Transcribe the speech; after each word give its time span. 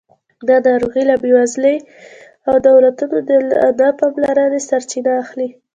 دغه 0.47 0.59
ناروغۍ 0.67 1.03
له 1.09 1.15
بېوزلۍ 1.23 1.77
او 2.47 2.55
دولتونو 2.67 3.17
له 3.49 3.67
نه 3.79 3.87
پاملرنې 3.99 4.59
سرچینه 4.69 5.11
اخلي. 5.23 5.49